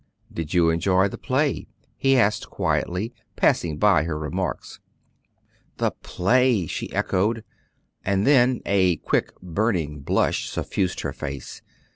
[0.33, 4.79] "Did you enjoy the play?" he asked quietly, passing by her remarks.
[5.77, 7.43] "The play!" she echoed,
[8.03, 11.61] and then a quick burning blush suffused her face.